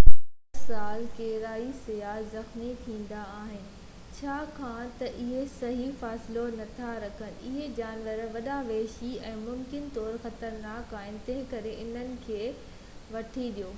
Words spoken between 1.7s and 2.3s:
سياح